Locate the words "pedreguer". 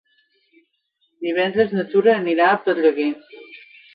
2.69-3.09